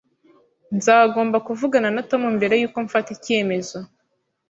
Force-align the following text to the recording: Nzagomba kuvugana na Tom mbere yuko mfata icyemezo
Nzagomba 0.77 1.37
kuvugana 1.47 1.89
na 1.95 2.01
Tom 2.09 2.21
mbere 2.37 2.53
yuko 2.61 2.77
mfata 2.85 3.09
icyemezo 3.17 3.77